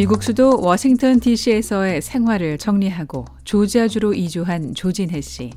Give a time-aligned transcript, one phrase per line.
[0.00, 5.50] 미국 수도 워싱턴 DC에서의 생활을 정리하고 조지아주로 이주한 조진혜 씨.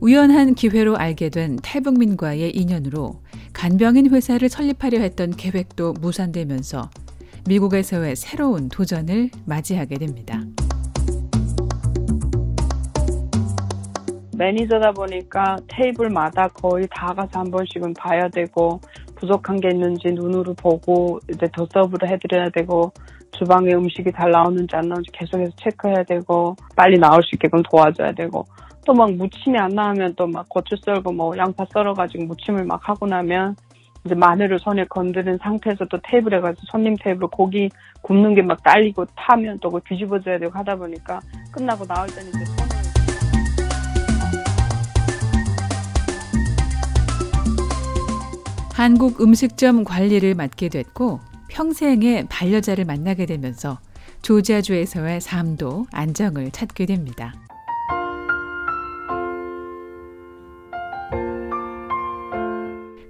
[0.00, 3.20] 우연한 기회로 알게 된 탈북민과의 인연으로
[3.52, 6.88] 간병인 회사를 설립하려 했던 계획도 무산되면서
[7.46, 10.40] 미국에서의 새로운 도전을 맞이하게 됩니다.
[14.38, 18.80] 매니저다 보니까 테이블마다 거의 다 가서 한 번씩은 봐야 되고
[19.24, 22.92] 부족한 게 있는지 눈으로 보고 이제 더 서브를 해드려야 되고
[23.32, 28.44] 주방에 음식이 잘 나오는지 안 나오는지 계속해서 체크해야 되고 빨리 나올 수 있게끔 도와줘야 되고
[28.86, 33.06] 또 막 무침이 안 나오면 또 막 고추 썰고 뭐 양파 썰어가지고 무침을 막 하고
[33.06, 33.56] 나면
[34.04, 37.70] 이제 마늘을 손에 건드는 상태에서 또 테이블에 가서 손님 테이블 고기
[38.02, 41.18] 굽는 게 막 딸리고 타면 또 뒤집어줘야 되고 하다 보니까
[41.50, 42.63] 끝나고 나올 때는 이제
[48.74, 53.78] 한국 음식점 관리를 맡게 됐고 평생의 반려자를 만나게 되면서
[54.22, 57.32] 조지아주에서의 삶도 안정을 찾게 됩니다.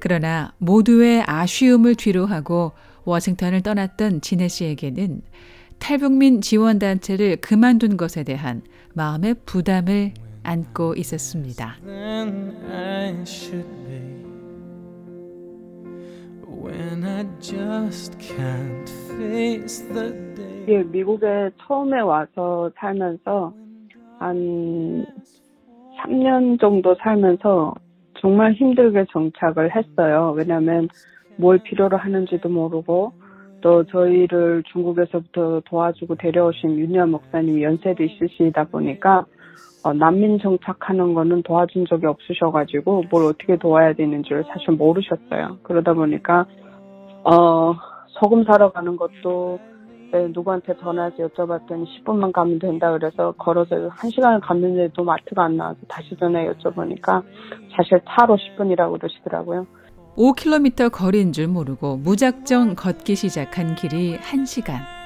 [0.01, 2.73] 그러나 모두의 아쉬움을 뒤로하고
[3.06, 5.23] 워싱턴을 떠났던 진혜 씨에게는
[5.78, 8.61] 탈북민 지원단체를 그만둔 것에 대한
[8.93, 10.12] 마음의 부담을
[10.43, 11.78] 안고 있었습니다.
[20.69, 23.53] 예, 미국에 처음에 와서 살면서
[24.19, 25.06] 한
[25.98, 27.75] 3년 정도 살면서
[28.21, 30.34] 정말 힘들게 정착을 했어요.
[30.37, 30.89] 왜냐하면
[31.37, 33.12] 뭘 필요로 하는지도 모르고
[33.61, 39.27] 또 저희를 중국에서부터 도와주고 데려오신 윤여 목사님 연세도 있으시다 보니까
[39.83, 45.58] 어, 난민 정착하는 거는 도와준 적이 없으셔가지고 뭘 어떻게 도와야 되는지를 사실 모르셨어요.
[45.62, 46.47] 그러다 보니까
[47.24, 47.75] 어,
[48.20, 49.59] 소금 사러 가는 것도
[50.12, 56.16] 네, 누구한테 전화해서 여쭤봤더니 10분만 가면 된다 그래서 걸어서 1시간을 갔는데도 마트가 안 나와서 다시
[56.16, 57.22] 전화해 여쭤보니까
[57.76, 59.66] 사실 차로 10분이라고 그러시더라고요.
[60.16, 65.03] 5km 거리인 줄 모르고 무작정 걷기 시작한 길이 1시간.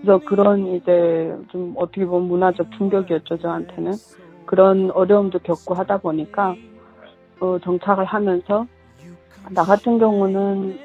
[0.00, 3.92] 그래서 그런 이제 좀 어떻게 보면 문화적 충격이었죠 저한테는.
[4.46, 6.54] 그런 어려움도 겪고 하다 보니까
[7.40, 8.66] 어, 정착을 하면서
[9.50, 10.78] 나 같은 경우는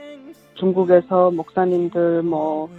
[0.56, 2.70] 중국에서 목사님들 뭐,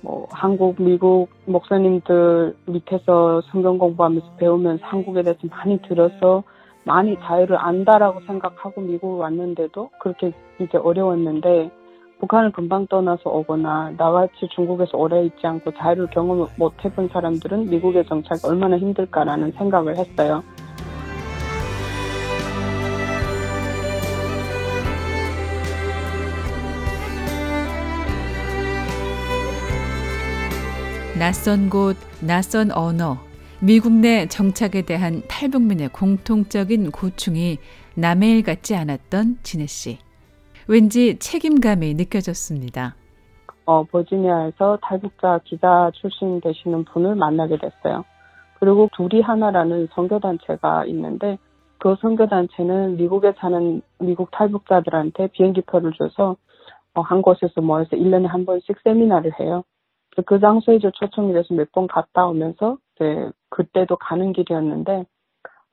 [0.00, 6.42] 뭐 한국 미국 목사님들 밑에서 성경 공부하면서 배우면서 한국에 대해서 많이 들어서
[6.84, 11.70] 많이 자유를 안다라고 생각하고 미국을 왔는데도 그렇게 이제 어려웠는데
[12.20, 18.06] 북한을 금방 떠나서 오거나 나같이 중국에서 오래 있지 않고 자유를 경험 못 해본 사람들은 미국의
[18.06, 20.42] 정착이 얼마나 힘들까라는 생각을 했어요.
[31.18, 33.18] 낯선 곳, 낯선 언어,
[33.60, 37.58] 미국 내 정착에 대한 탈북민의 공통적인 고충이
[37.94, 39.98] 남의 일 같지 않았던 진혜 씨.
[40.68, 42.94] 왠지 책임감이 느껴졌습니다.
[43.66, 48.04] 어, 버지니아에서 탈북자 기자 출신 되시는 분을 만나게 됐어요.
[48.60, 51.38] 그리고 둘이 하나라는 선교단체가 있는데
[51.78, 56.36] 그 선교단체는 미국에 사는 미국 탈북자들한테 비행기표를 줘서
[56.94, 59.64] 어, 한 곳에서 모여서 1년에 한 번씩 세미나를 해요.
[60.26, 65.04] 그 장소에 이제 초청이 돼서 몇 번 갔다 오면서 이제 그때도 가는 길이었는데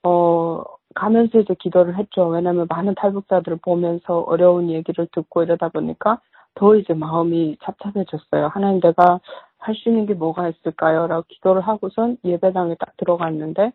[0.02, 0.62] 어
[0.94, 2.28] 가면서 이제 기도를 했죠.
[2.28, 6.20] 왜냐하면 많은 탈북자들을 보면서 어려운 얘기를 듣고 이러다 보니까
[6.54, 8.48] 더 이제 마음이 답답해졌어요.
[8.48, 9.20] 하나님 내가
[9.58, 11.06] 할 수 있는 게 뭐가 있을까요?
[11.06, 13.72] 라고 기도를 하고선 예배당에 딱 들어갔는데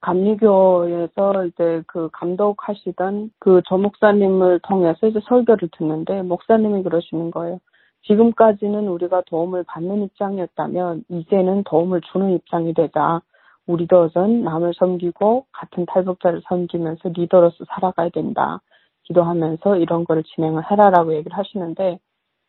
[0.00, 7.60] 감리교에서 이제 그 감독하시던 그 조 목사님을 통해서 이제 설교를 듣는데 목사님이 그러시는 거예요.
[8.02, 13.22] 지금까지는 우리가 도움을 받는 입장이었다면 이제는 도움을 주는 입장이 되자.
[13.66, 18.60] 우리도 전 남을 섬기고 같은 탈북자를 섬기면서 리더로서 살아가야 된다.
[19.04, 21.98] 기도하면서 이런 거를 진행을 해라라고 얘기를 하시는데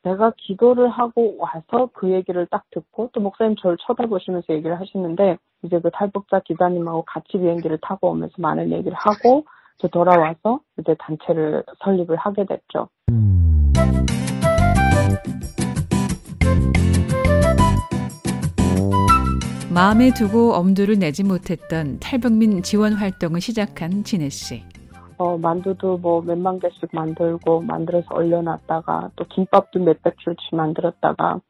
[0.04, 5.80] 내가 기도를 하고 와서 그 얘기를 딱 듣고 또 목사님 저를 쳐다보시면서 얘기를 하시는데 이제
[5.80, 9.46] 그 탈북자 기자님하고 같이 비행기를 타고 오면서 많은 얘기를 하고
[9.80, 12.88] 이제 돌아와서 이제 단체를 설립을 하게 됐죠.
[19.76, 24.64] 마음에 두고 엄두를 내지 못했던 탈북민 지원 활동을 시작한 진혜 씨.
[25.18, 31.42] 어, 만두도 뭐 몇만 개씩 만들고 만들어서 올려놨다가 또 김밥도 몇백 줄씩 만들었다가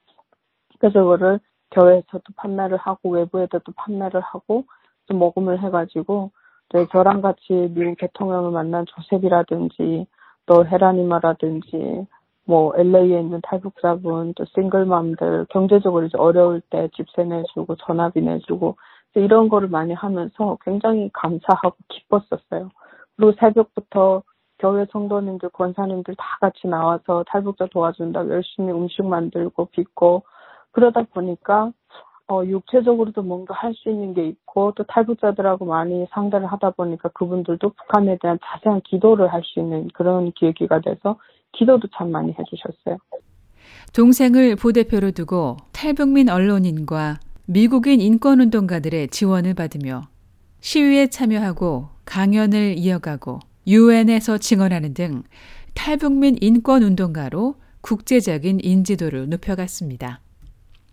[0.80, 1.40] 그래서 그거를
[1.70, 4.66] 교회에서도 판매를 하고 외부에도 또 판매를 하고
[5.06, 6.32] 또 모금을 해가지고
[6.74, 7.44] 네, 저랑 같이
[7.76, 10.08] 미국 대통령을 만난 조셉이라든지
[10.48, 12.08] 또 헤라니마라든지
[12.46, 18.78] 뭐 LA에 있는 탈북자분 또 싱글맘들 경제적으로 이제 어려울 때 집세 내주고 전화비 내주고
[19.16, 22.70] 이런 거를 많이 하면서 굉장히 감사하고 기뻤었어요.
[23.16, 24.24] 그리고 새벽부터
[24.60, 30.24] 교회 성도님들, 권사님들 다 같이 나와서 탈북자 도와준다 열심히 음식 만들고 빚고
[30.72, 31.72] 그러다 보니까
[32.28, 37.70] 어, 육체적으로도 뭔가 할 수 있는 게 있고 또 탈북자들하고 많이 상대를 하다 보니까 그분들도
[37.70, 41.18] 북한에 대한 자세한 기도를 할 수 있는 그런 계기가 돼서
[41.58, 42.98] 기도도 참 많이 해주셨어요.
[43.94, 50.02] 동생을 부대표로 두고 탈북민 언론인과 미국인 인권운동가들의 지원을 받으며
[50.60, 55.24] 시위에 참여하고 강연을 이어가고 유엔에서 증언하는 등
[55.76, 60.20] 탈북민 인권운동가로 국제적인 인지도를 높여갔습니다.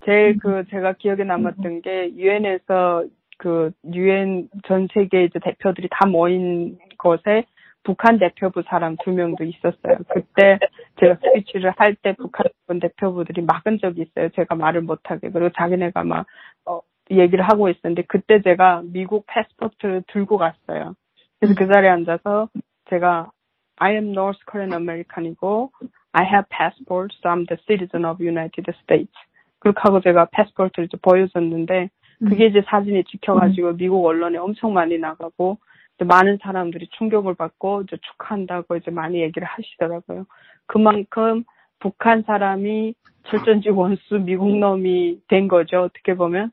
[0.04, 3.04] 제일 그 제가 기억에 남았던 게 유엔에서
[3.38, 7.44] 그 유엔 전 세계 이제 대표들이 다 모인 곳에
[7.84, 9.98] 북한 대표부 사람 두 명도 있었어요.
[10.08, 10.58] 그때
[11.00, 12.46] 제가 스피치를 할 때 북한
[12.80, 14.28] 대표부들이 막은 적이 있어요.
[14.30, 15.30] 제가 말을 못하게.
[15.30, 16.26] 그리고 자기네가 막,
[16.66, 16.80] 어,
[17.10, 20.94] 얘기를 하고 있었는데, 그때 제가 미국 패스포트를 들고 갔어요.
[21.40, 22.48] 그래서 그 자리에 앉아서
[22.90, 23.30] 제가
[23.76, 25.72] I am North Korean American이고
[26.12, 29.12] I have passport, so I'm the citizen of United States.
[29.58, 31.90] 그렇게 하고 제가 패스포트를 보여줬는데
[32.20, 35.58] 그게 이제 사진이 찍혀가지고 미국 언론에 엄청 많이 나가고
[35.98, 40.26] 많은 사람들이 충격을 받고 이제 축하한다고 이제 많이 얘기를 하시더라고요.
[40.66, 41.44] 그만큼
[41.78, 42.94] 북한 사람이
[43.28, 45.82] 철전지 원수 미국 놈이 된 거죠.
[45.82, 46.50] 어떻게 보면.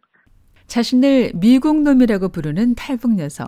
[0.68, 3.48] 자신을 미국 놈이라고 부르는 탈북 여성.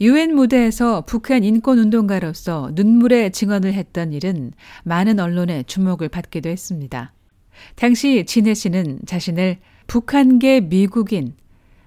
[0.00, 4.52] 유엔 무대에서 북한 인권 운동가로서 눈물의 증언을 했던 일은
[4.84, 7.12] 많은 언론의 주목을 받기도 했습니다.
[7.76, 9.58] 당시 진혜 씨는 자신을
[9.88, 11.34] 북한계 미국인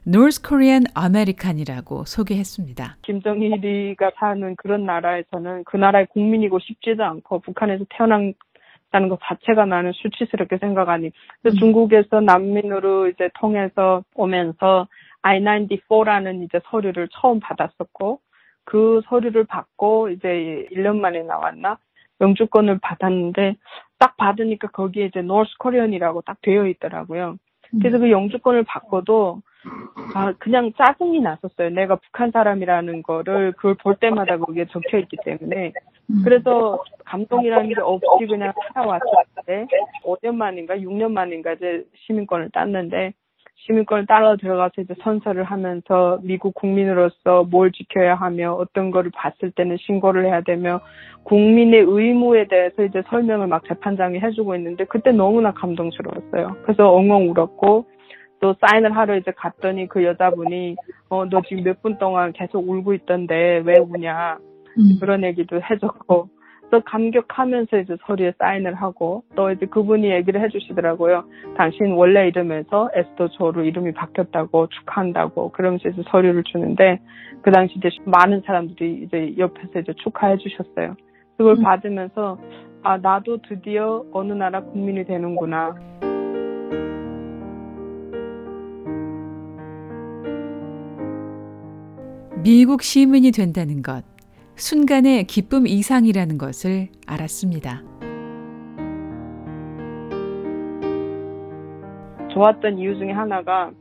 [0.06, 2.98] North Korean American이라고 소개했습니다.
[3.04, 8.34] 김정일이가 사는 그런 나라에서는 그 나라의 국민이고 싶지도 않고 북한에서 태어난
[8.92, 11.12] 다는 것 자체가 나는 수치스럽게 생각하니
[11.46, 11.52] 음.
[11.58, 14.88] 중국에서 난민으로 이제 통해서 오면서
[15.24, 18.20] I-94라는 이제 서류를 처음 받았었고
[18.66, 21.78] 그 서류를 받고 이제 1년 만에 나왔나
[22.22, 23.56] 영주권을 받았는데
[24.00, 27.38] 딱 받으니까 거기에 이제 North Korean이라고 딱 되어 있더라고요.
[27.80, 29.42] 그래서 그 영주권을 받고도
[30.14, 31.70] 아 그냥 짜증이 났었어요.
[31.70, 35.72] 내가 북한 사람이라는 거를 그걸 볼 때마다 거기에 적혀 있기 때문에
[36.24, 39.08] 그래서 감동이라는 게 없이 그냥 살아왔을
[39.46, 39.68] 때
[40.04, 43.14] 5년 만인가 6년 만인가 이제 시민권을 땄는데
[43.66, 49.78] 시민권을 따라 들어가서 이제 선서를 하면서 미국 국민으로서 뭘 지켜야 하며 어떤 거를 봤을 때는
[49.78, 50.82] 신고를 해야 되며
[51.24, 56.58] 국민의 의무에 대해서 이제 설명을 막 재판장이 해주고 있는데 그때 너무나 감동스러웠어요.
[56.64, 57.86] 그래서 엉엉 울었고
[58.44, 60.76] 또 사인을 하러 이제 갔더니 그 여자분이
[61.08, 64.38] 어 너 지금 몇 분 동안 계속 울고 있던데 왜 우냐
[64.78, 64.98] 음.
[65.00, 66.28] 그런 얘기도 해줬고
[66.70, 71.24] 또 감격하면서 이제 서류에 사인을 하고 또 이제 그분이 얘기를 해주시더라고요.
[71.56, 77.00] 당신 원래 이름에서 에스더 조로 이름이 바뀌었다고 축하한다고 그러면서 이제 서류를 주는데
[77.44, 80.96] 그 당시 이제 많은 사람들이 이제 옆에서 이제 축하해 주셨어요.
[81.38, 81.64] 그걸 음.
[81.64, 82.38] 받으면서
[82.84, 85.76] 아 나도 드디어 어느 나라 국민이 되는구나.
[92.44, 94.04] 미국 시민이 된다는 것.
[94.56, 97.82] 순간의 기쁨 이상이라는 것을 알았습니다.
[102.34, 103.72] 좋았던 이유 중에 하나가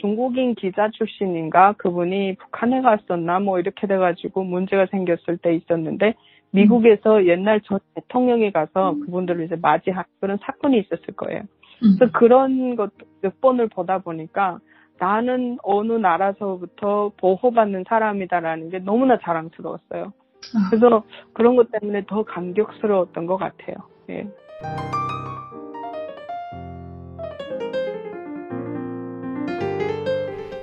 [0.00, 6.14] 중국인 기자 출신인가 그분이 북한에 갔었나 뭐 이렇게 돼가지고 문제가 생겼을 때 있었는데
[6.52, 11.42] 미국에서 옛날 전 대통령이 가서 그분들을 이제 맞이한 그런 사건이 있었을 거예요.
[11.80, 14.58] 그래서 그런 것 몇 번을 보다 보니까
[14.98, 20.12] 나는 어느 나라서부터 보호받는 사람이다라는 게 너무나 자랑스러웠어요.
[20.54, 20.70] 아.
[20.70, 21.02] 그래서
[21.32, 23.76] 그런 것 때문에 더 감격스러웠던 것 같아요.
[24.10, 24.26] 예.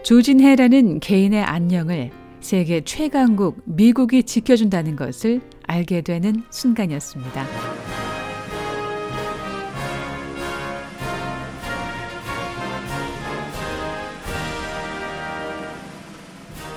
[0.04, 7.75] 조진해라는 개인의 안녕을 세계 최강국 미국이 지켜준다는 것을 알게 되는 순간이었습니다.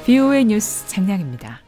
[0.08, 1.67] BOA 뉴스 장량입니다.